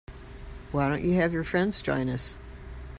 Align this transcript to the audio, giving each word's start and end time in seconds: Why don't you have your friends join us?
Why 0.71 0.87
don't 0.87 1.03
you 1.03 1.11
have 1.17 1.31
your 1.31 1.43
friends 1.43 1.83
join 1.83 2.09
us? 2.09 2.35